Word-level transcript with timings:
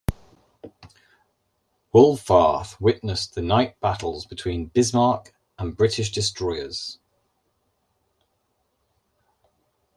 Wohlfarth 1.93 2.75
witnessed 2.81 3.35
the 3.35 3.41
night 3.43 3.79
battles 3.81 4.25
between 4.25 4.65
"Bismarck" 4.65 5.35
and 5.59 5.77
British 5.77 6.09
destroyers. 6.11 6.97